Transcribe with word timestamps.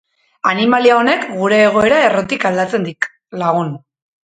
Animalia 0.51 0.95
honek 1.01 1.27
gure 1.41 1.59
egoera 1.67 2.01
errotik 2.07 2.49
aldatzen 2.53 2.91
dik, 2.91 3.13
lagun. 3.45 3.73